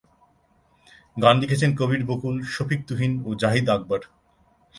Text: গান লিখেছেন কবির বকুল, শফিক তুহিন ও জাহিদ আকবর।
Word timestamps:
গান 1.17 1.35
লিখেছেন 1.39 1.71
কবির 1.79 2.01
বকুল, 2.05 2.35
শফিক 2.53 2.81
তুহিন 2.87 3.11
ও 3.25 3.29
জাহিদ 3.41 3.65
আকবর। 3.69 4.01